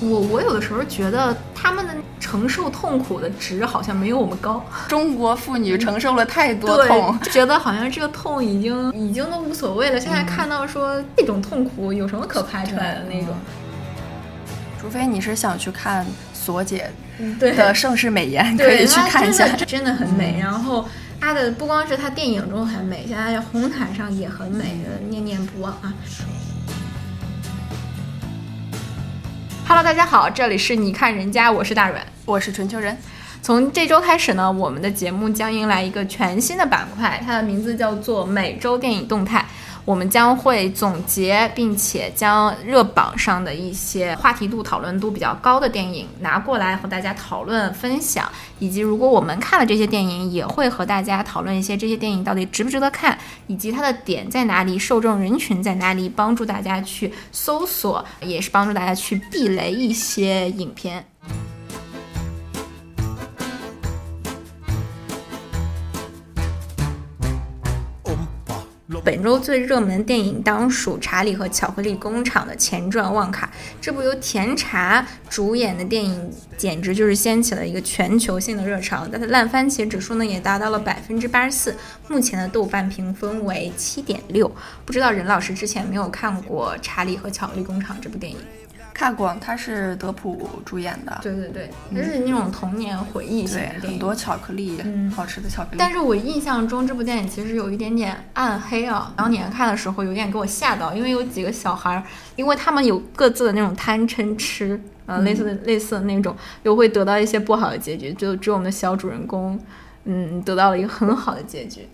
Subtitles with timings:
[0.00, 4.64] 我我有的时候觉得他们的承受痛苦的值好像没有我们高。
[4.88, 10.00] 中国妇女承受了太多痛，觉得好像这个痛已经已经都无所谓了。
[10.00, 13.34] 现在看到说这种痛苦有什么可拍出来的那种？
[14.80, 16.90] 除非你是想去看索姐
[17.38, 20.38] 的《盛世美颜》，可以去看一下，真的很美。
[20.40, 20.88] 然后
[21.20, 25.92] 她的不光是她电影中很美，现在红毯上也很美，念念不忘啊。
[29.70, 32.98] Hello，大家好，这里是你看人家，我是大软，我是春秋人。
[33.40, 39.46] 从这周开始呢，我们的节目将迎来一个全新的板块，它的名字叫做每周电影动态。
[39.84, 61.04] 我们将会总结，并且将热榜上的一些话题度、讨论度比较高的电影拿过来和大家讨论分享，以及如果我们看了这些电影，也会和大家讨论一些这些电影到底值不值得看，以及它的点在哪里，受众人群在哪里，帮助大家去搜索，也是帮助大家去避雷一些影片。
[69.10, 73.46] 本周最热门电影当属《查理和巧克力工厂》的前传《旺卡》。
[73.80, 79.08] 这部由甜茶主演的电影，简直就是掀起了一个全球性的热潮。
[79.10, 81.74] 它的烂番茄指数呢，也达到了百分之八十四，
[82.06, 84.48] 目前的豆瓣评分为七点六。
[84.86, 88.38] 不知道任老师之前没有看过《查理和巧克力工厂》这部电影？
[89.00, 91.18] 看过，他是德普主演的。
[91.22, 95.76] 对对对，它是那种童年回忆型很多巧克力，嗯，好吃的巧克力。
[95.78, 102.04] 但是我印象中这部电影其实有一点点暗黑啊，当年看的时候有点给我吓到，因为有几个小孩，
[102.36, 109.58] 因为他们有各自的那种贪嗔痴，嗯，类似的类似的那种，又会得到一些不好的结局，就只有我们的小主人公，
[110.04, 111.88] 嗯，得到了一个很好的结局。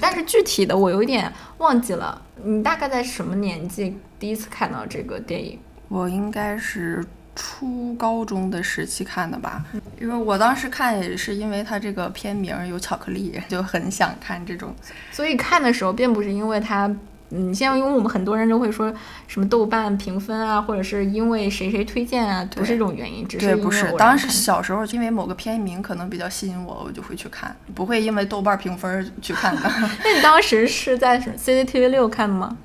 [0.00, 5.58] 但是具体的我有点忘记了，你大概在什么年纪第一次看到这个电影？
[5.88, 9.64] 我应该是初高中的时期看的吧，
[10.00, 14.74] 因为我当时看也是因为它这个片名有巧克力，就很想看这种。
[15.12, 16.90] 所以看的时候并不是因为它，
[17.30, 18.92] 嗯，现在因为我们很多人都会说
[19.28, 23.92] 什么豆瓣评分啊，或者是因为谁谁推荐啊，不是这种原因，只是不是。
[23.96, 29.62] 当时小时候因为某个片名可能比较吸引我，我就会去看，不会因为豆瓣评分去看的。
[30.02, 32.56] 那你当时是在 CCTV 六看的吗？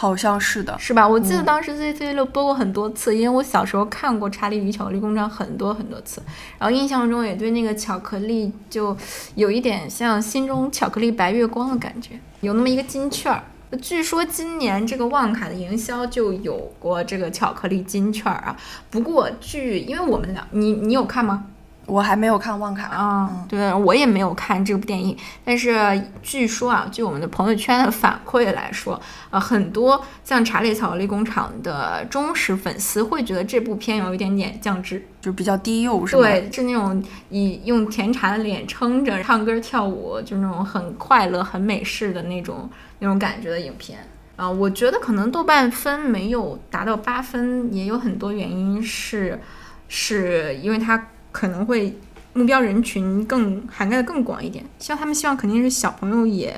[0.00, 1.08] 好像是的，是吧？
[1.08, 6.22] 我记得当时 CCTV 六播过很多次，因为我小时候看过《查理与巧克力工厂》很多很多次，
[6.56, 8.96] 然后印象中也对那个巧克力就
[9.34, 12.10] 有一点像心中巧克力白月光的感觉，
[12.42, 13.42] 有那么一个金券儿。
[13.82, 18.56] 据说今年这个旺卡的营销就有过这个巧克力金券儿啊。
[18.90, 21.46] 不过据因为我们俩，你你有看吗？
[21.88, 25.74] 我还没有看《旺卡》啊，对我也没有看这部电影，但是
[26.22, 29.00] 据说啊，据我们的朋友圈的反馈来说，
[29.30, 36.22] 呃，很多像《查理巧克力工厂》的忠实粉丝会觉得这部片有一点点降智，就比较低幼，是吧？
[36.22, 43.98] 对，是那种以用甜茶的脸撑着唱歌跳舞，就那种很快乐、很美式的那种那种感觉的影片
[44.36, 44.50] 啊。
[44.50, 49.40] 我觉得可能豆瓣分没有达到八分，也有很多原因是，
[49.88, 51.08] 是因为它。
[51.38, 51.96] 可能会
[52.32, 56.52] 目标人群更涵盖的更广一点，希望他们希望肯定是小朋友也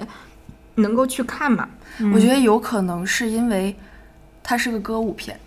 [0.76, 1.68] 能够去看嘛。
[2.14, 3.76] 我觉得有可能是因为
[4.42, 5.38] 它是个歌舞片。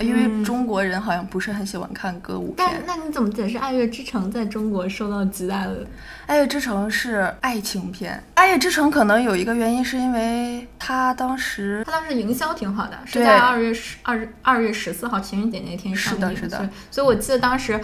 [0.00, 5.84] 因为中国人好像不是很喜欢看歌舞片，那你怎么解释《爱乐之城》在中国受到极大的？
[6.26, 16.68] 《爱乐之城》是爱情片，《爱乐之城》可能有一个原因是因为它当时它当时营销挺好的，是在二月十二二月十四号情人节那天上映的，是的。
[16.90, 17.78] 所以我记得当时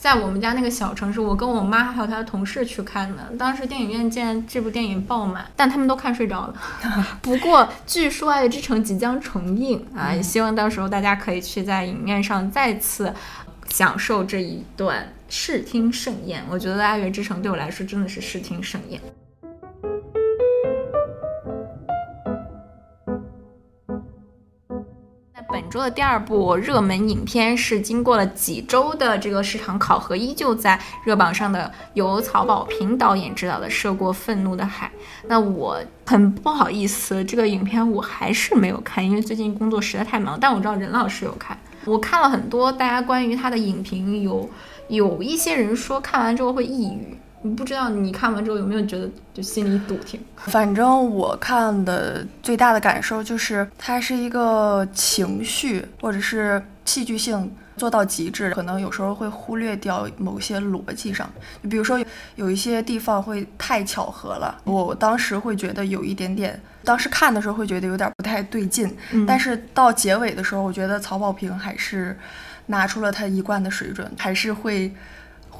[0.00, 6.54] 在我们家那个小城市，我跟我妈还有她的同事去看的，当时电影院见这部电影爆满，但他们都看睡着了。
[7.22, 11.52] 不过据说《爱乐之城》即将重映啊，也希望到时候大家可以去。
[11.52, 13.12] 去在影院上再次
[13.68, 18.98] 享受这一段视听盛宴，我觉得《爱乐之城》对我来说真的是视听盛宴。
[25.72, 34.86] 那本周的第二部热门影片是经过了几周的这个市场考核，依旧在热榜上的，由曹保平导演执导的《涉过愤怒的海》。
[35.28, 40.38] 那我很不好意思，这个影片我还是没有看，因为最近工作实在太忙。
[40.38, 44.50] 但我知道任老师有看，我看了很多大家关于他的影评，有
[44.88, 47.16] 有一些人说看完之后会抑郁。
[47.42, 50.20] 你不知道你看完之后有没有觉得就心里堵挺？
[50.36, 57.54] 反正我看的最大的感受就是，它是一个情绪或者是戏剧性。
[57.74, 61.28] 做到极致，可能有时候会忽略掉某些逻辑上，
[61.62, 61.98] 就比如说
[62.36, 64.60] 有一些地方会太巧合了。
[64.64, 68.94] 我当时会觉得有一点点，当时看的时候会觉得有点不太对劲。
[69.26, 72.16] 但是到结尾的时候，我觉得曹保平还是
[72.66, 74.92] 拿出了他一贯的水准，还是会。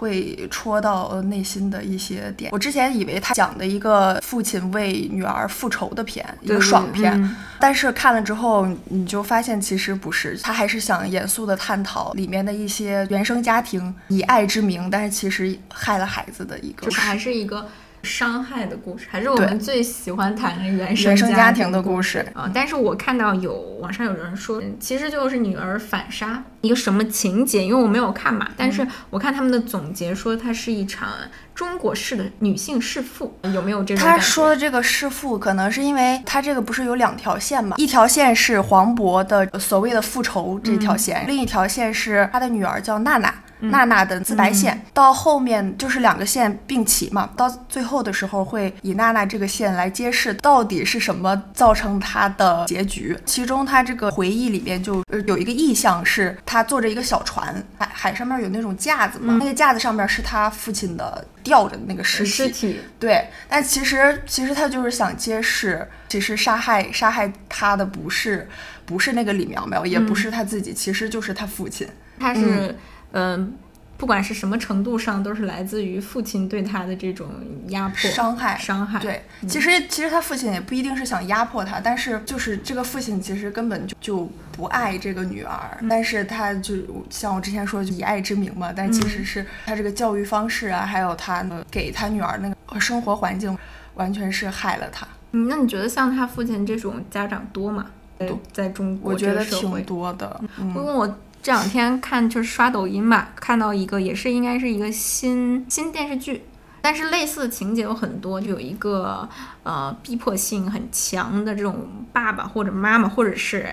[0.02, 2.50] 会戳到内心的一些点。
[2.50, 17.68] 我之前以为他讲的一个父亲为女儿复仇的片，一个爽片，但是看了之后，你就发现其实不是，他还是想严肃的探讨里面的一些原生家庭以爱之名，但是其实害了孩子的一个，就是还是一个。
[18.02, 22.50] 伤害的故事，还是我们最喜欢谈的原生家庭的故事啊！
[22.52, 27.64] 但是我看到有网上有人说，其实就是女儿反杀一个什么情节？
[27.64, 31.08] 因为我没有看嘛，但是我看他们的总结说，它是一场
[31.54, 34.04] 中国式的女性弑父，有没有这种？
[34.04, 37.76] 他说的这个弑父，可能是因为他这个不是有两条线嘛？
[37.78, 43.32] 一条线是黄渤的所谓的复仇这条线，另一条线是他的女儿叫娜娜。
[43.62, 53.16] 娜娜的自白线到后面就是两个线并齐嘛，到最后的时候会以娜娜这个线来揭示到底是什么造成她的结局。
[53.24, 62.80] 其中她这个回忆里面就有一个意象，是她坐着一个小船，海海上面有那种架子嘛，那个架子上面是她父亲的吊着的那个尸尸体。
[62.98, 68.48] 对，但其实其实她就是想揭示，其实杀害杀害她的不是
[68.84, 71.86] 不是那个李苗苗，也不是她自己，其实就是她父亲。
[72.18, 72.76] 她是。
[73.12, 73.54] 嗯，
[73.96, 77.28] 不管是什么程度上，都是来自于父亲对他的这种
[77.68, 78.98] 压迫、伤害、伤害。
[78.98, 86.74] 对，其实其实他父亲也不一定是想压迫他，但是就是这个父亲其实根本就就不爱这个女儿，但是他就
[87.10, 93.56] 像我之前说，就以爱之名嘛，但其实是他这个教育方式啊，还有他给他女儿那个生活环境，
[93.94, 95.06] 完全是害了他。
[95.30, 97.86] 嗯，那你觉得像他父亲这种家长多吗？
[98.18, 100.40] 在在中国，我觉得挺多的。
[100.58, 101.18] 因为我。
[101.42, 106.44] 这两天看就是刷抖音吧，看到一个也是应该是一个新新电视剧，
[106.80, 109.28] 但是类似的情节有很多，就有一个
[109.64, 113.66] 呃逼迫性很强的这种爸爸或者妈妈或者是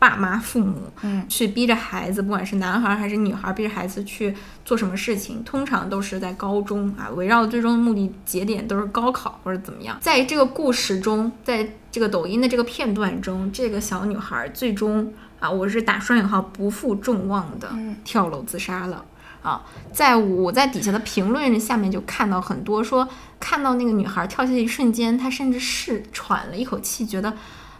[0.00, 4.34] 爸妈父母，嗯，去逼着孩子，不管是男孩还是女孩，逼着孩子去
[4.64, 9.96] 做什么事情，通常都是在高中啊，围绕最终的目的节点都是高考或者怎么样。
[10.00, 15.14] 在这个故事中，在这个抖音的这个片段中，这个小女孩最终。
[15.42, 17.68] 啊，我是打双引号不负众望的
[18.04, 19.04] 跳楼自杀了
[19.42, 19.60] 啊！
[19.92, 23.08] 在我在底下的评论下面就看到很多说，
[23.40, 27.34] 看到那个女孩跳下去一瞬间，她甚至是喘了一口气，觉得，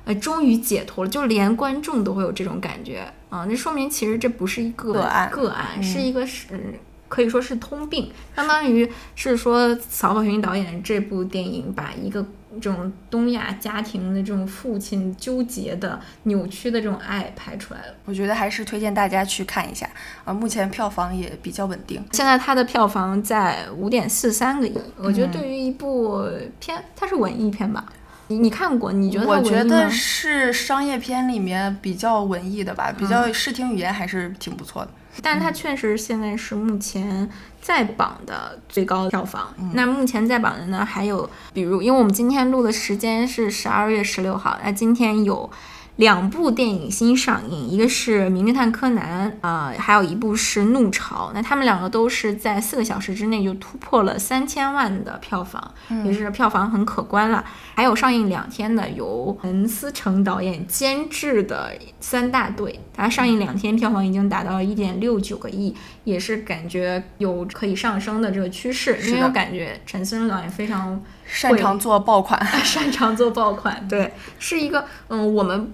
[0.04, 1.08] 呃，终于解脱了。
[1.08, 3.46] 就连观众都会有这种感觉啊！
[3.48, 12.26] 那说明其实这不是一个个案，个案是一个是可以说是通病，相当于是说曹保平导演这部电影把一个。
[12.60, 19.88] 这种东亚家庭的这种父亲纠结的、扭曲的这种爱拍出来了，我觉得还是推荐大家去看一下
[20.24, 20.32] 啊。
[20.32, 24.76] 目前票房也比较稳定，现在它的票房在五点四三个亿。
[24.96, 26.24] 我觉得对于一部
[26.60, 27.84] 片，它是文艺片吧？
[28.28, 28.92] 你你看过？
[28.92, 29.26] 你觉得？
[29.26, 34.90] 我觉得是商业片里面比较文艺的吧，比较视听语言还是挺不错的。
[35.20, 37.28] 但它确实现在是目前。
[37.62, 40.84] 在榜的最高票房，那目前在榜的呢？
[40.84, 45.48] 还有，比如，因为我们今天录的时间是十二月十六号，那今天有。
[45.96, 51.28] 两部电影新上映，一个是《名侦探柯南》，呃，还有一部是《怒潮》。
[51.34, 57.44] 那他们两个都是在四个小时之内就突破了三千万的票房，也是票房很可观了。
[57.74, 61.70] 还有上映两天的由陈思诚导演监制的
[62.00, 68.98] 《三大队》，它上映两天票房已经达到了一点六九个亿，也是感觉有可以上升的这个趋势。
[69.02, 75.70] 因为我感觉陈思诚导演非常擅长做爆款， 擅长做爆款， 对，是一个嗯，我们。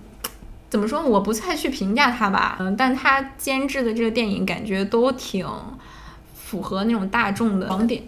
[0.70, 1.02] 怎么说？
[1.02, 5.46] 我不太去评价他吧，嗯，但他监制的这个电影感觉都挺
[6.34, 8.02] 符合那种大众的盲点。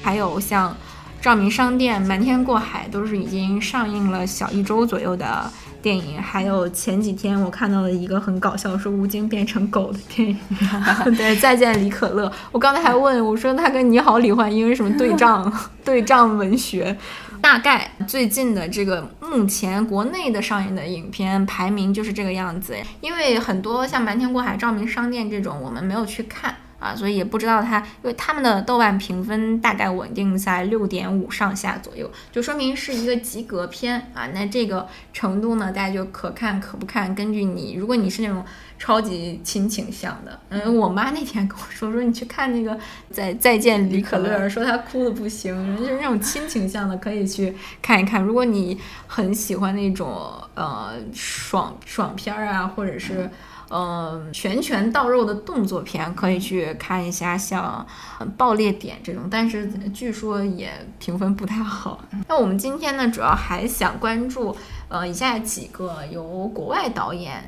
[0.00, 0.70] 还有像
[1.20, 6.22] 《照明商店》《瞒天过海》都是已经上映了小一周左右的电影。
[6.22, 10.38] 还有前几天我看到了一个很搞笑，说吴京变成狗的电影，
[11.16, 12.28] 对，《再见李可乐》。
[12.52, 15.52] 我刚才还问我说，他跟《你好，李焕英》什么对仗？
[15.84, 16.96] 对仗文学？
[17.42, 26.54] 大概最近的这个目前国内的上映的影片排名就是这个样子，因为很多像《瞒天过海》《照明商店》这种我们没有去看。
[26.82, 34.26] 啊，所以也不知道它，因为他们的豆瓣评分大概稳定在六点五上下左右，就说明是一个及格片啊。
[34.34, 38.44] 那这个程度呢，大家就可看可不看，根据你，如果你是那种。
[38.78, 42.76] 超级亲情向的，嗯，我妈那天跟我说，说你去看那个
[43.12, 48.20] 再再见李可乐，说她哭的不行，就是那种亲情向的，可以去看一看。
[48.20, 53.30] 如果你很喜欢那种呃爽爽片儿啊，或者是
[53.72, 57.84] 呃拳拳到肉的动作片，可以去看一下像
[58.36, 62.04] 《爆裂点》这种，但是据说也评分不太好。
[62.28, 64.54] 那我们今天呢，主要还想关注
[64.88, 67.42] 呃以下几个由国外导演。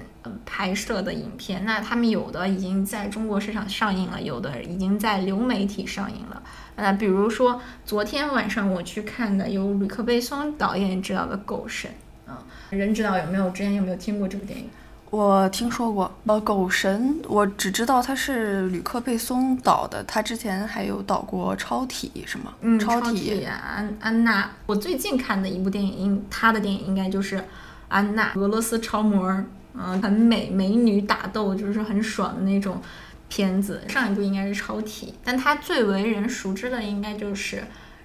[0.46, 6.42] 拍摄的影片，那他们有的已经在中国市场上映了，有的已经在流媒体上映了。
[6.76, 11.90] 那比如说昨天晚上我去看的由吕克贝松导演执导的《狗神》，
[12.26, 12.34] 嗯，
[12.70, 13.50] 人知道有没有？
[13.50, 14.70] 之前有没有听过这部电影？
[15.14, 16.10] 我听说过。
[16.26, 22.52] 呃，《狗神》，我只知道他是吕克贝松导的，他之前还有导过《超体》，是吗？
[22.62, 24.50] 嗯，超体安安娜。
[24.66, 27.38] 我最近看的一部电影，他的电影应该就是
[27.88, 29.44] 《安娜》，俄罗斯超模。
[29.76, 32.80] 嗯，很美，美女打斗就是很爽的那种
[33.28, 33.82] 片子。
[33.88, 37.62] 上一部应该是超体，但他最为人熟知的应该就是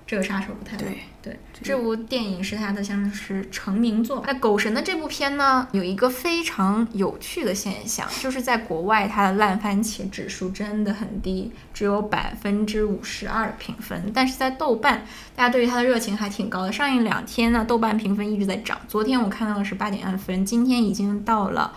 [0.07, 0.85] 这个杀手不太冷。
[0.85, 0.99] 对。
[1.53, 4.23] 对，这部电影是他的像是成名作。
[4.25, 14.11] 那《狗神》的这部片呢，有一个非常有趣的现象，就是在国外它的烂番茄指数真的很低，只有百分之五十二评分。
[14.13, 15.05] 但是在豆瓣，
[15.35, 16.71] 大家对于它的热情还挺高的。
[16.71, 18.77] 上映两天呢，豆瓣评分一直在涨。
[18.87, 21.73] 昨天我看到的是八点二分，今天已经到了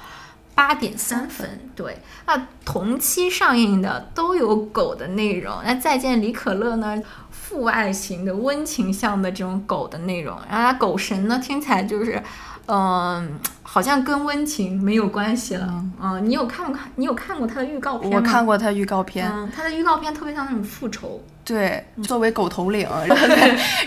[0.55, 1.61] 八点三分。
[1.75, 5.61] 对，那同期上映的都有狗的内容。
[5.65, 7.03] 那《再见李可乐》呢？
[7.53, 12.21] 父爱型的温情向的这种狗的内容，然后它狗神呢听起来就是，
[12.67, 15.85] 嗯，好像跟温情没有关系了。
[16.01, 16.91] 嗯，你有看过看？
[16.97, 18.17] 你有看过它的预告片吗？
[18.17, 19.31] 我看过它预告片。
[19.31, 21.23] 嗯，它的预告片特别像那种复仇。
[21.45, 23.27] 对，作为狗头领， 然后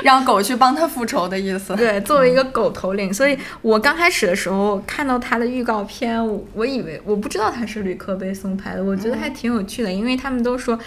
[0.03, 1.73] 让狗去帮他复仇的意思。
[1.75, 6.21] 对，作为一个狗头领，所以我刚开始的时候看到他的预告片，
[6.53, 10.77] 我以为我不知道他是吕克贝松拍的，我觉得还挺有趣的，因为他们都说，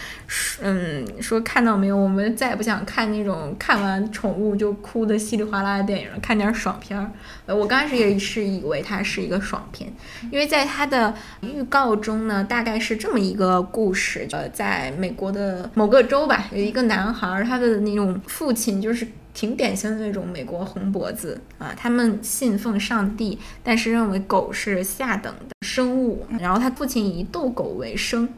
[0.61, 7.11] 嗯，说看到没有，我们再也不想看那种看完宠物就哭的稀里哗啦的电影了，看点爽片儿。
[7.47, 9.91] 呃，我刚开始也 是以为它是一个爽片，
[10.31, 16.45] 因为在它的预告中呢，大概是这么一个故事，呃，在美国的某个州吧。
[16.59, 21.73] 有一个男孩，他的那种父亲就是挺典型的那种美国红脖子啊。
[21.77, 26.27] 他们信奉上帝，但是认为狗是下等的生物。
[26.41, 28.29] 然后他父亲以逗狗为生，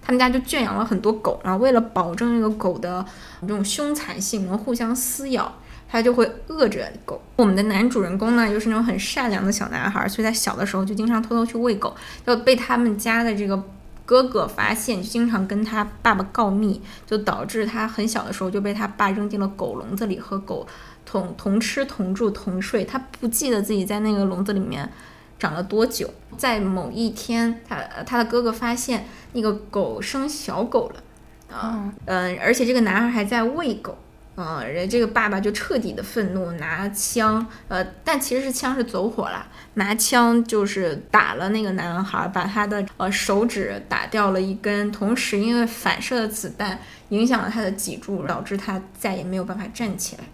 [0.00, 1.40] 他们家就圈养了很多狗。
[1.42, 3.04] 然后为了保证那个狗的
[3.40, 5.52] 这种凶残性能互相撕咬，
[5.88, 7.20] 他就会饿着狗。
[7.34, 11.92] 我们的男主人公呢，又是那种很善良的小男孩，所以在小的时候就经常偷偷去喂狗，
[12.24, 13.60] 就被他们家的这个。
[14.06, 20.66] 哥哥发现，就经常跟他爸爸告密，就导致他很小的时候就被他爸扔进了狗笼子里，和狗
[21.06, 22.84] 同同吃同住同睡。
[22.84, 24.90] 他不记得自己在那个笼子里面
[25.38, 26.10] 长了多久。
[26.36, 33.96] 在某一天，他他的哥哥发现那个狗生小狗了，啊，嗯，而且这个男孩还在喂狗。
[34.36, 50.24] 嗯，人这个爸爸就彻底的愤怒，拿枪，呃，但其实是枪是走火了，拿枪就是打了那个男孩，把他的呃手指打掉了一根，同时因为反射的子弹影响了他的脊柱，导致他再也没有办法站起来。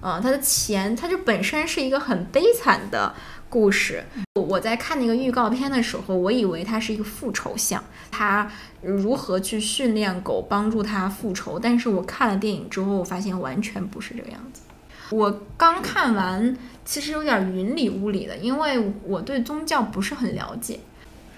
[0.00, 3.12] 啊，他的钱，他就本身是一个很悲惨的。
[3.50, 4.02] 故事，
[4.34, 8.48] 我在看那个预告片的时候，我以为它是一个复仇像，它
[8.80, 11.58] 如何去训练狗帮助它复仇。
[11.58, 14.62] 但是我看了电影之后，我发现完全不是这个样子。
[15.10, 20.78] 我刚看完，其实有点云里雾里的，因为我对宗教不是很了解。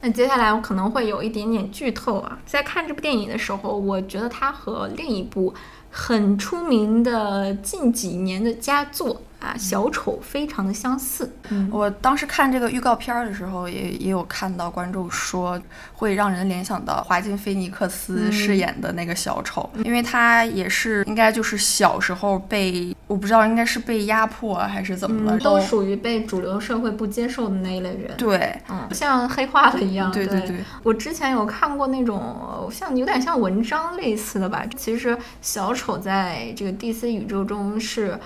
[0.03, 2.39] 那接下来我可能会有一点点剧透啊。
[2.45, 5.55] 在看这部电影的时候，我觉得它和另一部
[5.91, 9.23] 很出名的近几年的佳作。
[9.43, 11.31] 啊，小丑非常的相似。
[11.51, 15.61] 嗯，我当时看这个预告片的时候，也也有看到观众说
[15.93, 28.17] 会让人联想到华金菲尼克斯饰演的那个小丑，因为他也是应该就是小时候被我不知道应该是被压迫还是怎么了，都属于被主流社会不接受的那一类人。
[28.17, 30.13] 对，嗯，像黑化了一样。
[30.13, 34.65] 对对对，我之前有看过那种像有点像文章类似的吧。
[34.77, 38.17] 其实小丑在这个 DC 宇宙中是。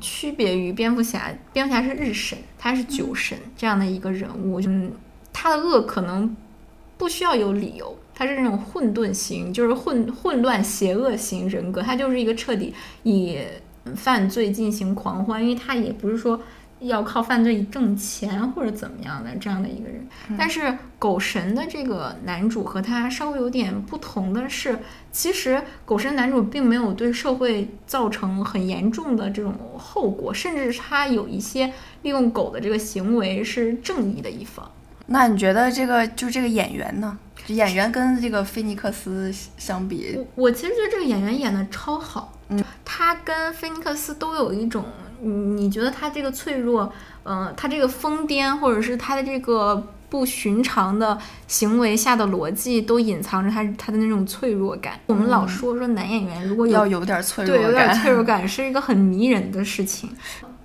[0.00, 4.60] 区别于蝙蝠侠，蝙蝠侠是日神，他是酒神这样的一个人物。
[4.62, 4.92] 嗯，
[5.32, 6.36] 他的恶可能
[6.96, 13.38] 不需要有理由，他是那种混沌型，就是混混乱邪恶型人格，他就是一个彻底以
[13.94, 16.40] 犯罪进行狂欢，因为他也不是说。
[16.80, 20.06] 要靠犯罪挣钱或者怎么样的这样的一个人，
[20.38, 24.78] 但是狗神的这个男主和他稍微有点不同的是，
[25.10, 34.70] 其实狗神男主并没有对社会造成很严重的这种后果，甚至他有一些利用狗的这个行为是正义的一方。
[35.06, 37.18] 那你觉得这个就这个演员呢？
[37.48, 42.38] 演员跟这个菲尼克斯相比，我其实觉得这个演员演的超好。
[42.50, 44.84] 嗯，他跟菲尼克斯都有一种。
[45.20, 46.92] 你你觉得他这个脆弱，
[47.24, 54.98] 嗯、他这个疯癫，或者是他的这个不寻常的行为下的逻辑，都隐藏着他他的那种脆弱感。
[55.06, 60.10] 我们老说说男演员如果有要有点脆弱对，有点感，脆弱感是一个很迷人的事情。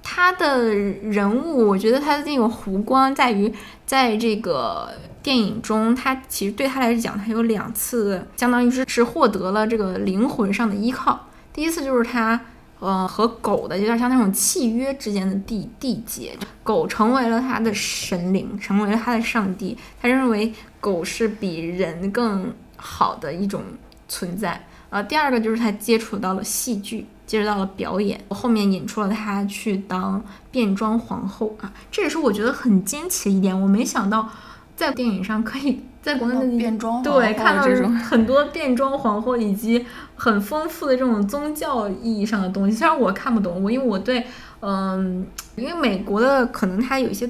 [0.05, 3.51] 他的人物，我觉得他的那种弧光在于，
[3.85, 4.89] 在这个
[5.23, 11.27] 电影中，他其实对他来讲，他有两次，相当于是是获得了这个灵魂上的依靠。
[11.53, 12.39] 第一次就是他，
[12.83, 19.77] 呃，和狗的有点像那种契约之间的缔缔结，狗成为了他的神灵，成为了他的上帝。
[20.01, 23.61] 他认为狗是比人更好的一种
[24.09, 24.61] 存在。
[24.89, 30.21] 呃，第二个就是他接触到了戏剧，接触到了表演，我后面引出了他去当
[30.51, 33.57] 变装皇后啊，这也是我觉得很惊奇的一点。
[33.61, 34.29] 我没想到
[34.75, 39.83] 在电影上可以在国内的变装皇对看到这种 很多变装皇后以及
[40.15, 42.77] 很丰富的这种宗教意义上的东西。
[42.77, 44.23] 虽然我看不懂，我因为我对
[44.59, 47.27] 嗯，因为美国的可能它有一些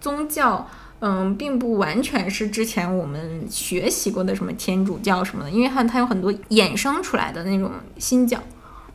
[0.00, 0.68] 宗教。
[1.00, 8.36] 嗯，并不完全是之前我们学习过的什么天主教什么的，因为它它有很多衍生出来的那种新教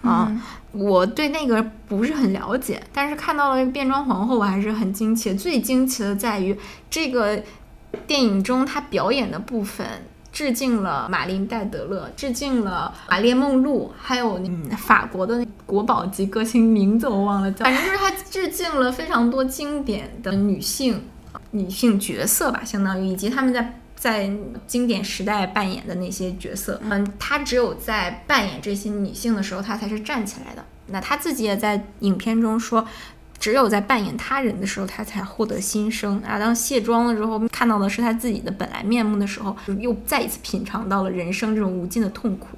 [0.02, 0.28] 啊。
[0.30, 0.42] 嗯
[0.74, 5.34] 我对那个不是很了解，但是看到了变装皇后，我还是很惊奇。
[5.34, 6.58] 最惊奇的在于
[6.90, 7.42] 这个
[8.08, 9.86] 电影中她表演的部分。
[10.34, 21.04] 致敬了马琳戴德勒，致敬了玛丽梦露，还有嗯法国的国宝级歌星，名字我忘了叫，反正就是她致敬了非常多经典的女性
[21.52, 24.28] 女性角色吧，相当于以及他们在在
[24.66, 26.82] 经典时代扮演的那些角色。
[26.84, 30.66] 嗯，她只有在扮演这些女性的时候，她才是站起来的。
[30.88, 32.88] 那她自己也在影片中说。
[33.44, 36.40] 只有在扮演他人的时候，他才获得新生啊！
[36.40, 42.58] 当卸妆了之后，看到的是他自己的本来面目的时候，就又再一次品尝到了人生这种无尽的痛苦。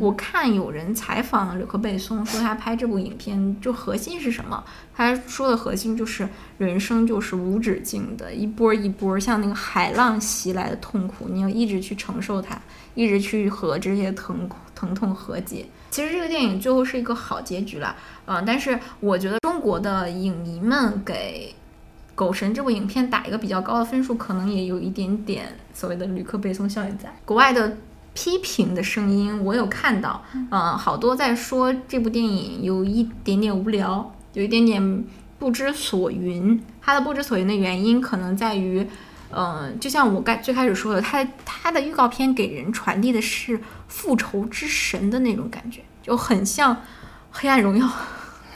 [0.00, 4.64] 我看有人采访柳克贝松说，他拍这部影片就核心是什么？
[4.92, 12.60] 他说的核心就是人生就是无止境的，一波一波像那个海浪袭来的痛苦，你要一直去承受它，
[12.96, 15.66] 一直去和这些疼疼痛和解。
[15.90, 17.94] 其实这个电影最后是一个好结局了，
[18.26, 21.52] 嗯、但是我觉得中国的影迷们给
[22.14, 27.14] 《狗神》这部影片打一个比较高的分数，可能也有一点点所谓的旅客背诵效应在。
[27.24, 27.76] 国外的
[28.12, 35.04] 批评的声音我有看到，嗯、好多在说这部电影有一点点无聊，有一点点
[35.38, 36.60] 不知所云。
[36.82, 38.86] 它的不知所云的原因可能在于。
[39.36, 43.60] 嗯，就像我刚最开始说的，它它的预告片给人传递的是
[43.94, 46.74] 复仇之神的那种感觉，就很像
[47.30, 47.86] 《黑暗荣耀》。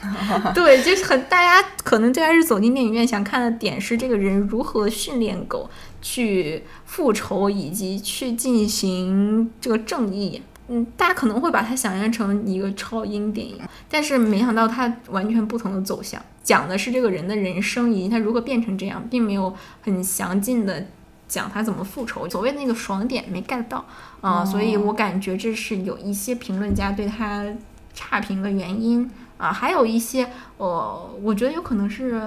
[0.53, 5.69] 对，就是很大家可能最开始走进电影院想看的点是这个人如何训练狗
[6.01, 10.41] 去复仇，以及去进行这个正义。
[10.67, 20.85] 嗯，大家可能会把它想象成一个超英电影，但是没想到它完全不同的走向，讲的是这个人的人生以及他如何变成这样，并没有很详尽的
[21.29, 22.27] 讲他怎么复仇。
[22.27, 23.85] 所谓的那个爽点没 get 到
[24.19, 27.45] 啊、所以我感觉这是有一些评论家对他
[27.93, 32.21] 差评的原因啊，还有一些呃，我觉得有可能是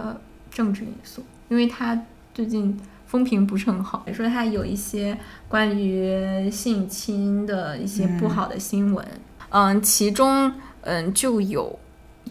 [0.50, 2.00] 政治因素，因为他
[2.32, 9.06] 最近风评不是很好，说他有一些关于性侵的一些不好的新闻，
[9.50, 11.78] 嗯，其中嗯就有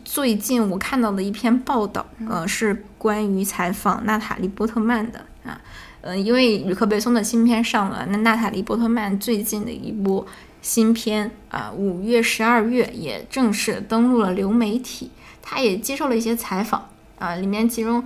[0.04, 5.24] 最近我看到的一篇报道，呃，是关于采访娜塔莉波特曼的
[6.02, 10.26] 嗯，因为吕克贝松的新片上了，那娜塔莉波特曼最近的一部
[10.62, 15.12] 新片啊，五月、十二月也正式登陆了流媒体，
[15.42, 18.04] 他也接受了一些采访啊，里面其中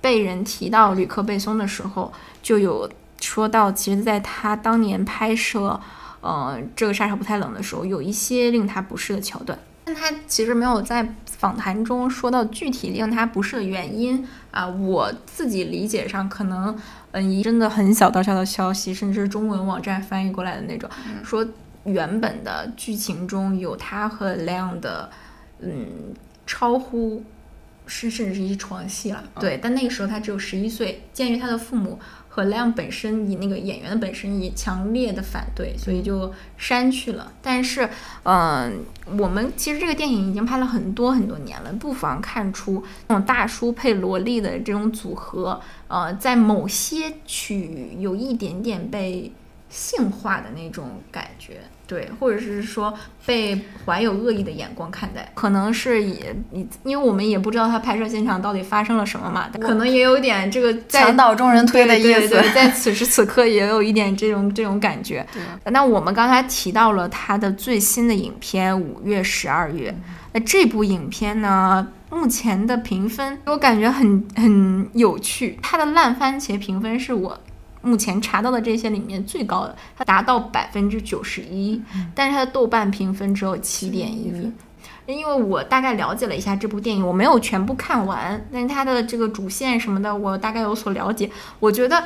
[0.00, 2.88] 被人提到吕克贝松的时候，就有
[3.20, 5.80] 说到，其实在他当年拍摄
[6.20, 9.58] 呃这个杀手不太冷的时候，有一些令他不适的桥段。
[9.84, 14.64] 但他其实没有在访谈中说到具体令他不适的原因啊。
[14.64, 16.78] 我自己理解上可能，
[17.10, 20.88] 嗯，真的很小道消的消息，甚至是中文网站翻译过来的那种，
[21.24, 21.44] 说
[21.82, 25.10] 原本的剧情中有他和亮的，
[25.58, 26.14] 嗯，
[26.46, 27.24] 超乎
[27.86, 29.24] 是甚至是一床戏了。
[29.40, 31.98] 对，但那个时候他只有十一岁，鉴于他的父母。
[32.34, 37.30] 和亮本身以那个演员的本身也强烈的反对，所以就删去了。
[37.42, 37.86] 但是，
[38.22, 38.82] 嗯、
[39.18, 49.30] 我们其实这个电影已经拍了很多很多年了，不妨看出那种大叔配萝莉的这种组合，呃，在某些区域有一点点被
[49.68, 51.60] 性化的那种感觉。
[51.92, 52.94] 对，或者是说
[53.26, 62.08] 被怀有恶意的眼光看待，可能是也你，因为我们也不知道他拍摄现场到底发生了什么嘛，可能也有点这个在墙倒众人推的意思。
[62.08, 65.26] 对对对，在此时此刻也有一点这种这种感觉。
[65.66, 69.94] 那我们刚才提到了他的最新的影片，五月、十二月。
[70.32, 75.58] 那这部影片呢，目前的评分，我感觉很很有趣。
[75.60, 77.38] 它的烂番茄评分是我
[77.82, 81.82] 目前查到的这些里面最高的，它达到百分之九十一，
[82.14, 84.52] 但是它的豆瓣评分只有七点一。
[85.04, 91.28] 因为我大概了解了一下这部电影，我没有全部看完，但是它的这个主线什么的，我大概有所了解。
[91.58, 92.04] 我觉得，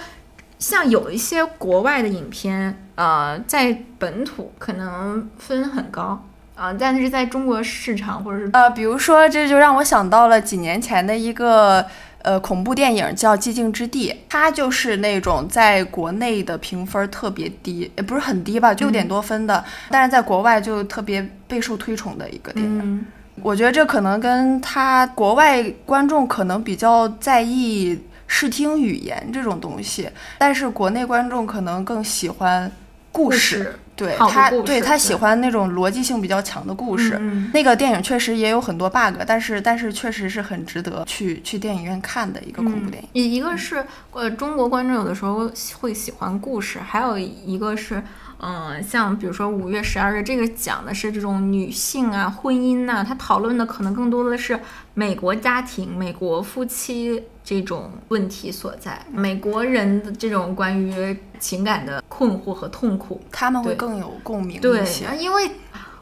[0.59, 11.85] 像有一些国外的影片，呃，在本土可能分很高啊，但是在中国市场或者是呃，比如说，这就让我想到了几年前的一个。
[12.27, 23.07] 呃，恐怖电影叫《寂静之地》，它就是那种在国内的评分特别低，也不是很低吧，就六点多分的，但是在国外就特别备受推崇的一个电影。
[23.43, 32.69] 我觉得这可能跟他国外观众可能比较在意视听语言这种东西，但是国内观众可能更喜欢
[33.12, 33.79] 故事。
[33.96, 37.18] 对他，对他喜欢那种逻辑性比较强的故事。
[37.52, 43.09] 那个电影确实也有很多 bug，但是但是确实是很值得去去电影院看的一个恐怖电影。
[43.12, 48.02] 一一个是呃中国观众有的时候会喜欢故事，还有一个是。
[48.38, 54.59] 嗯，像比如说五月十二日，这个讲的是这种女性啊、婚姻呐，它讨论的可能更多的是
[54.94, 65.51] 美国家庭、美国夫妻这种问题所在，美国人的这种关于情感的困惑和痛苦，他们会更有共鸣一些，因为。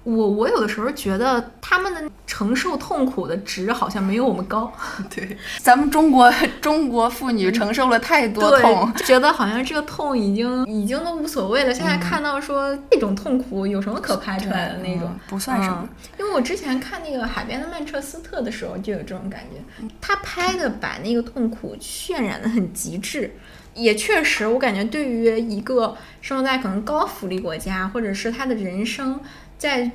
[0.05, 4.71] 我我有的时候觉得他们的承受痛苦的值好像没有我们高。
[5.14, 11.73] 对，咱们中国 中国妇女承受了太多痛，觉得好像这个痛已经已经都无所谓了。
[11.73, 15.88] 现在看到说这种痛苦有什么可拍出来的那种，不算什么。
[16.19, 23.35] 因为我之前看那个《海边的曼彻斯特》的时候就有这种感觉，他拍的把那个痛苦渲染的很极致，
[23.73, 29.19] 也确实我感觉对于一个生活在可能高福利国家，或者是他的人生。
[29.59, 29.90] 在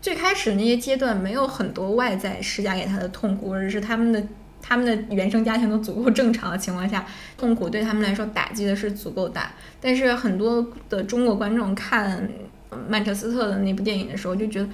[0.00, 4.22] 最开始那些阶段，没有很多外在施加给他的痛苦，或者是他们的
[4.60, 7.06] 他们的原生家庭都足够正常的情况下，
[7.38, 9.52] 痛苦对他们来说打击的是足够大。
[9.80, 12.28] 但是很多的中国观众看
[12.88, 14.68] 曼彻斯特的那部电影的时候，就觉得，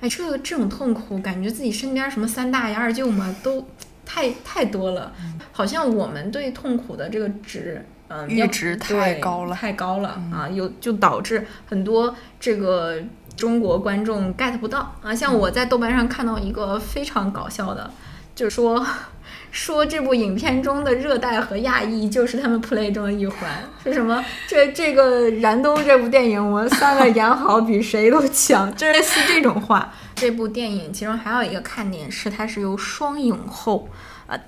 [0.00, 3.64] 哎，这个这种痛苦，感觉自己身边什么三大爷二舅嘛，都
[4.04, 5.12] 太太多了，
[5.52, 13.00] 好像我们对痛苦的这个值，嗯，阈值太高了，太高了啊，有就导致很多这个。
[13.36, 15.14] 中国观众 get 不到啊！
[15.14, 17.90] 像我在豆瓣上看到一个非常搞笑的，
[18.34, 18.86] 就是说
[19.50, 23.50] 说这部影片中的热带和亚裔就是他们 play 中的一环，
[23.84, 24.24] 是什么？
[24.48, 29.92] 这这个燃冬这部电影，我们三个演好比谁都强， 就类似这种话。
[30.14, 33.88] 这部电影其中还有一个看点是，它是由双影后。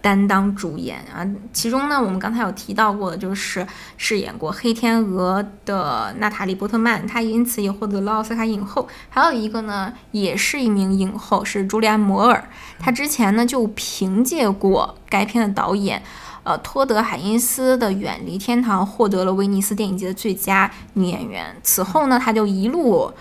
[0.01, 3.66] 担当主演啊，其中呢，我们刚才有提到过的，就是
[3.97, 8.88] 饰演过黑天鹅的娜塔莉波特曼，她因此也获得了奥斯卡影后。
[9.09, 16.03] 还有一个呢，也是一名影后，是朱莉安摩尔，她之前呢就凭借过该片的导演，
[16.42, 21.57] 呃，托德海因斯的《远离天堂》获得了威尼斯电影节的最佳女演员。
[21.62, 23.12] 此后呢，她就一路。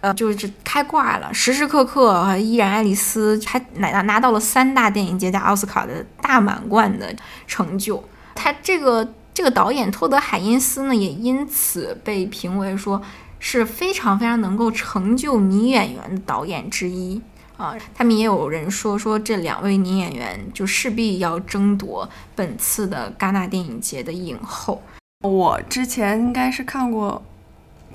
[0.00, 7.12] 呃，就是开挂了，时时刻刻依然爱丽丝还拿拿到了三大电影节加奥斯卡的大满贯的
[7.46, 8.02] 成就。
[8.34, 13.02] 他这个这个导演托德海因斯呢，也因此被评为说
[13.40, 17.20] 是非常非常能够成就女演员的导演之一
[17.56, 17.74] 啊。
[17.92, 24.80] 他们也有人说说这两位女演员就势必要争夺本次的戛纳电影节的影后。
[25.24, 27.20] 我之前应该是看过。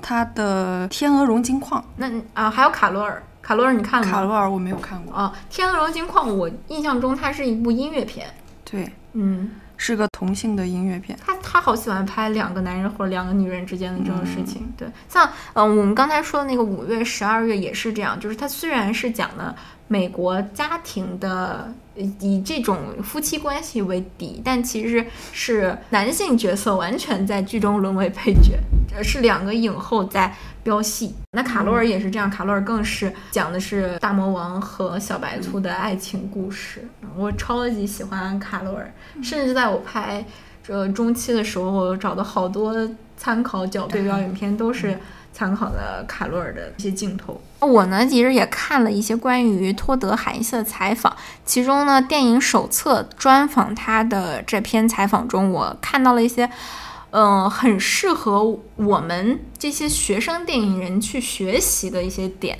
[0.06, 4.12] 他的《天鹅绒金矿》，那啊，还有卡罗尔，卡罗尔你看了吗？
[4.12, 5.14] 卡罗尔我没有看过。
[5.14, 8.26] 啊，《天鹅绒金矿》我印象中它是一部音乐片，
[8.70, 11.18] 对，嗯，是个同性的音乐片。
[11.24, 19.56] 他他好喜欢拍两个男人或者两个女人之间的这种事情，对，像嗯，我们刚才说的那个五月、十二月也是这样，就是它虽然是讲的
[19.88, 21.72] 美国家庭的。
[21.96, 28.58] 以这种夫妻关系为底，但其实是男性角色完全在剧中沦为配角，
[29.02, 31.14] 是两个影后在飙戏。
[31.32, 36.86] 那卡洛尔也是这样，卡洛尔更是讲的是大魔王和小白兔的爱情故事。
[37.16, 40.24] 我超级喜欢卡洛尔，甚至在我拍
[40.62, 42.74] 这中期的时候，我找的好多
[43.16, 44.98] 参考角对标影片都是。
[45.36, 47.42] 参考了卡罗尔的一些镜头。
[47.58, 51.12] 我呢，其实也看了一些关于托德海因斯的采访，
[51.44, 56.48] 其中呢，电影手册专访他的这篇采访中，我看到了一些，
[57.16, 62.58] 嗯，很适合我们这些学生电影人去学习的一些点。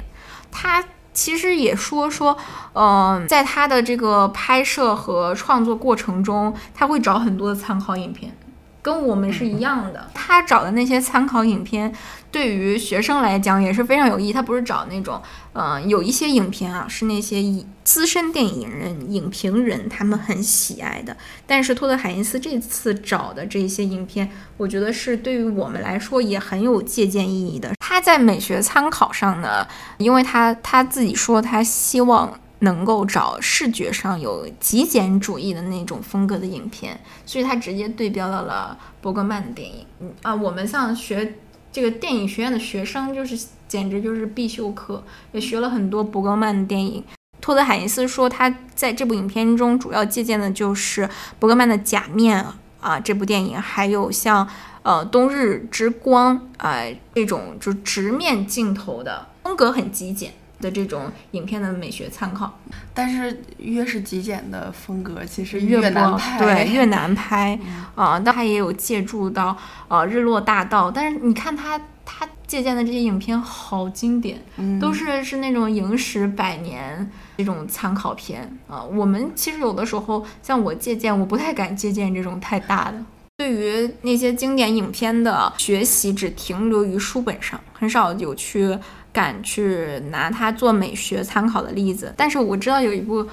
[0.53, 2.37] 他其实也说说，
[2.73, 8.33] 嗯，在他的这个拍摄和创作过程中，他会找很多的参考影片。
[8.81, 10.11] 跟我们是一样的。
[10.15, 11.93] 他找的那些参考影片，
[12.35, 14.33] 对于学生来讲也是非常有意义。
[14.33, 17.41] 他不是找那种，嗯，有一些影片啊，是那些
[17.85, 21.17] 资深电影人、影评人他们很喜爱的。
[21.47, 27.73] 但是托德·海因斯这次找的这些影片，我觉得是对于我们来说也很有借鉴意义的。
[27.79, 29.65] 他在美学参考上呢，
[29.99, 32.41] 因为他他自己说他希望。
[32.61, 39.85] 能够找视觉上有极简主义的那种风格的影片，所以他直接对标到了伯格曼的电影。
[40.01, 41.35] 嗯啊，我们像学
[41.75, 47.03] 这个电影学院的学生，就是简直就是必修课，也学了很多伯格曼的电影。
[47.41, 51.11] 托德·海因斯说，他在这部影片中主要借鉴的就是
[51.41, 52.45] 伯格曼的《假面》
[52.79, 54.49] 啊这部电影，还有像
[54.85, 56.79] 呃《冬日之光》啊
[57.13, 60.33] 这种就直面镜头的风格很极简。
[60.61, 62.59] 的这种影片的美学参考，
[62.95, 66.39] 但是越是极简的风格，其实越难拍。
[66.39, 67.59] 对， 越难拍
[67.95, 68.19] 啊。
[68.25, 69.57] 但他也有借助到
[69.89, 74.41] 呃《日落大道》，但是你看他他借鉴的这些影片好经典，
[74.81, 78.83] 都是是那种影史百年这种参考片啊。
[78.83, 83.05] 我们其实有的时候像我借鉴，我不太敢借鉴这种太大的。
[83.37, 88.79] 对于那些经典影片的学习，只停留于书本上，很少有去。
[89.15, 93.25] 敢去拿它做美学参考的例子，但是我知道有一部，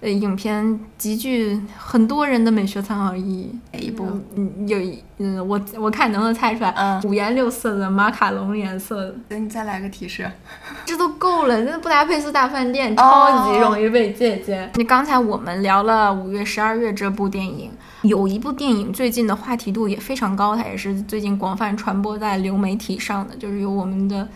[0.00, 3.50] 呃，影片极具很多人的美学参考意义。
[3.72, 4.06] 哪一部？
[4.34, 6.70] 嗯，有一，嗯，我我看能不能猜出来。
[6.70, 9.14] 嗯，五颜六色的马卡龙颜色。
[9.28, 10.30] 那你再来个提示。
[10.86, 14.72] 这都够了，那布达佩斯大饭店超级容易被借鉴。
[14.76, 17.70] 你刚才我们聊了五月十二月这部电影，
[18.00, 24.26] 有一部电影最近的话题度也非常高，它也是最近广泛传播在流媒体上的，就是有我们的。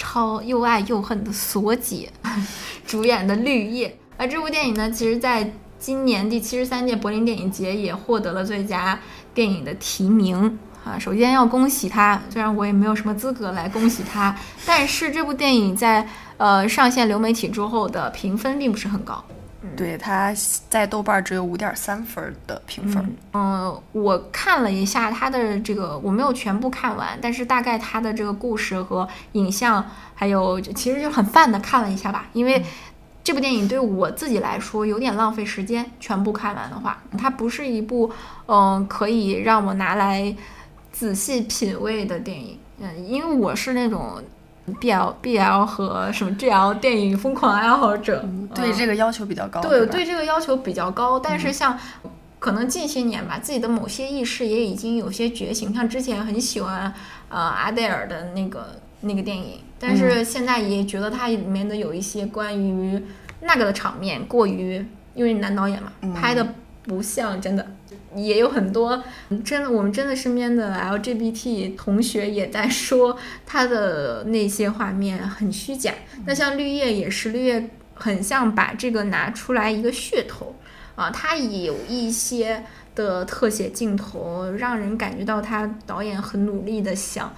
[0.00, 2.10] 超又爱又恨的锁姐
[2.86, 3.86] 主演的《绿叶》
[4.16, 8.98] 而，这部电影呢，其实在今年第七十三届柏林电影节也获得了最佳
[9.34, 10.98] 电影的提名啊。
[10.98, 14.34] 首先要恭喜他，虽然我也没有什么资格来恭喜他，
[14.64, 16.08] 但是这部电影在
[16.38, 19.22] 呃上线流媒体之后的评分并不是很高。
[19.76, 20.34] 对，它
[20.70, 23.16] 在豆瓣只有五点三分的评分。
[23.34, 32.26] 嗯，我看了一下它的这个，我没有全部看完，但是大概它的这个故事和影像，还有其实就很泛的看了一下吧。
[32.32, 32.64] 因为
[33.22, 38.10] 这部电影对我自己来说有点浪费时间，全部看完的话，它不是一部
[38.46, 40.34] 嗯可以让我拿来
[40.90, 42.58] 仔细品味的电影。
[42.78, 44.22] 嗯，因为我是那种。
[44.74, 49.60] B L B L 和什么 G L 电影疯狂爱好者，对这个要求比较高。
[49.60, 51.18] 对，对这个要求比较高。
[51.18, 51.78] 但是像
[52.38, 55.74] 可能近些年吧，自己的某些意识也已经有些觉醒。
[55.74, 56.92] 像之前很喜欢
[57.28, 63.02] 呃阿黛尔的那个那个电影，但是现在也觉得它里面的有一些关于
[63.40, 66.46] 那个的场面过于，因为男导演嘛，拍的
[66.84, 67.66] 不像真的。
[68.14, 69.02] 也有很多
[69.44, 75.94] 真的，我们真的身边的 LGBT 同学也在说他的那些画面很虚假。
[76.26, 80.56] 那像绿叶也是，绿叶很像把这个拿出来一个噱头
[80.96, 87.32] 啊，他有一些的特写镜头，让人感觉到他导演很努力的想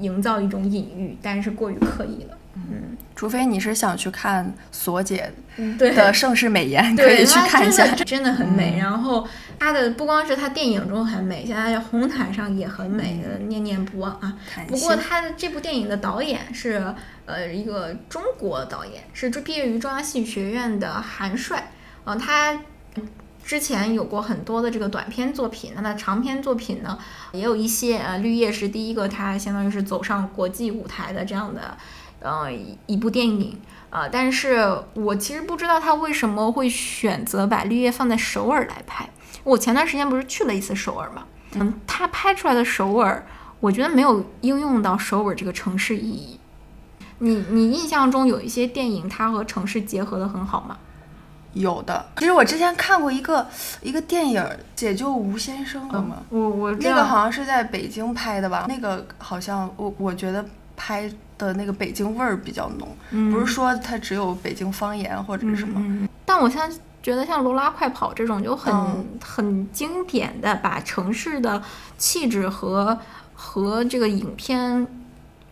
[0.00, 2.38] 营造一种隐喻，但是过于刻意了。
[2.56, 5.30] 嗯，除非你是想去看索姐
[5.78, 8.78] 的《盛世美颜》，可以去看一下，真的很美。
[8.78, 14.38] 然后她的不光是她电影中很美，现在红毯上也很美，念念不忘啊。
[14.66, 16.94] 不过她的这部电影的导演是
[17.26, 21.70] 呃一个中国导演，是毕业于中央戏剧学院的韩帅。
[22.06, 22.58] 嗯，他
[23.44, 26.98] 之前有过很多的这个短片作品，那他长篇作品呢
[27.32, 27.98] 也有一些。
[27.98, 31.76] 呃，绿叶是第一个，他相当于是走上国际舞台的这样的。
[32.26, 32.50] 呃，
[32.86, 33.58] 一部电影
[33.90, 39.08] 啊，但是我其实不知道他为什么会选择把绿叶放在首尔来拍。
[39.44, 43.24] 我前段时间不是去了一次首尔嘛，嗯，他拍出来的首尔，
[43.60, 46.40] 我觉得没有应用到首尔这个城市意义。
[47.18, 50.76] 你你印象中有一些电影，它和城市结合的很好吗？
[51.54, 53.46] 有的，其实我之前看过一个
[53.80, 54.42] 一个电影
[54.74, 58.66] 《解救吴先生》的嘛，我我那个好像是在北京拍的吧？
[58.68, 60.44] 那个好像我我觉得
[60.86, 61.10] 拍。
[61.38, 62.96] 的那个北京味儿比较浓，
[63.30, 66.08] 不是说它只有北京方言或者是什么。
[66.24, 68.74] 但我现在觉得像《罗拉快跑》这种就很
[69.22, 71.62] 很经典的，把城市的
[71.98, 72.98] 气质和
[73.34, 74.86] 和这个影片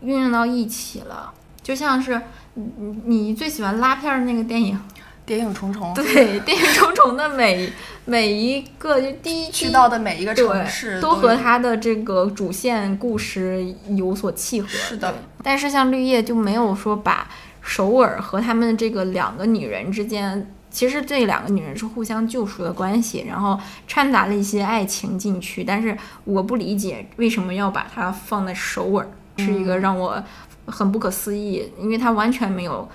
[0.01, 1.31] 运用到一起了，
[1.63, 2.19] 就像是
[2.55, 4.81] 你你最喜欢拉片儿那个电影。
[5.27, 7.73] 谍影重重，对，谍影重重的每
[8.05, 14.69] 每一个就第一去到的每一个城市，都和它的这个主线故事有所契合。
[14.69, 17.29] 是的，但是像绿叶就没有说把
[17.63, 23.59] 首尔和他们这个两个女人之间其实这两个女人是互相救赎的关系，然后
[23.89, 29.09] 掺杂了一些爱情进去，但是我不理解为什么要把它放在首尔，
[29.39, 30.23] 是一个让我
[30.67, 32.87] 很不可思议，因为它完全没有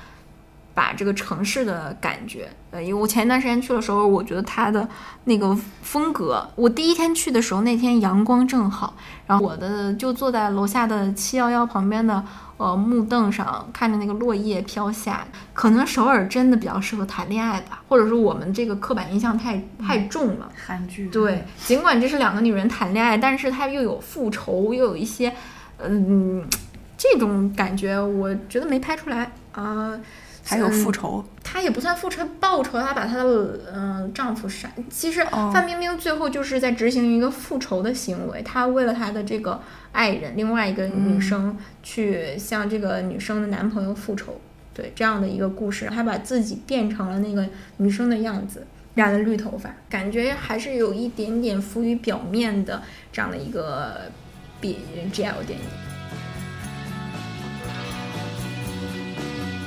[0.79, 2.47] 把这个城市的感觉。
[2.71, 4.87] 呃，因为我前一段时间去的时候，我觉得它的
[5.25, 8.95] 那个风格，我第一天去的时候那天阳光正好，
[9.27, 12.23] 然后我的就坐在楼下的七幺幺旁边的。
[12.59, 20.51] 呃，木凳上看着那个落叶飘下，可能首尔真的比较适合谈恋爱吧，或者说我们这个刻板印象太太重了。
[20.67, 25.33] 韩剧对，尽管这是两个女人谈恋爱，但是它又有复仇，又有一些，
[25.81, 26.45] 嗯，
[26.97, 29.97] 这种感觉，我觉得没拍出来啊。
[30.49, 34.67] 还有复仇，她也不算复仇，报仇，她把她的嗯丈夫杀。
[34.89, 44.41] 其实范冰冰最后就是在执行一个复仇的行为，她为了她的这个爱人，另外一个女生去向这个女生的男朋友复仇，
[44.73, 52.81] 对这样的一个故事，她把自己变成了那个女生的样子，染了绿头发，感觉还是有一点点浮于表面的
[53.13, 54.01] 这样的一个
[54.59, 54.77] B
[55.13, 55.65] G L 电影。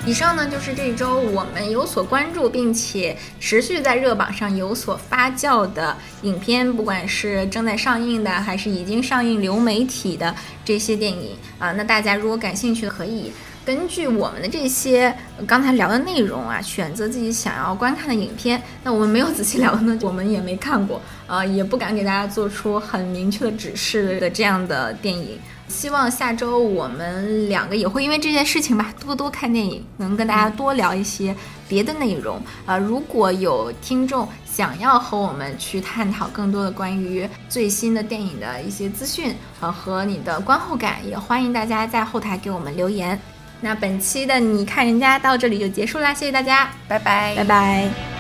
[0.05, 10.35] 以上呢就是这周我们有所关注，并且持续在热榜上有所发酵的影片，不管是正在上映的，还是已经上映流媒体的
[10.65, 11.71] 这些电影啊。
[11.73, 13.33] 那大家如果感兴趣的，可以
[13.65, 15.15] 根据我们的这些
[15.47, 18.61] 刚才聊的内容啊，选择自己想要观看的影片。
[18.83, 25.39] 那我们没有仔细聊的呢，我们也没看过啊，也不敢给大家做出很明确的指示的这样的电影。
[25.73, 31.35] 希望下周我们两个也会因为这件事情吧，多多看电影，能跟大家多聊一些
[31.67, 32.77] 别的内容啊。
[32.77, 43.19] 如果有听众想要和我们去探讨更多的关于最新的电影的一些资讯啊和你的观后感，也欢迎大家在后台给我们留言。
[43.63, 48.12] 那本期的你看人家到这里就结束啦，谢谢大家，拜拜，拜拜。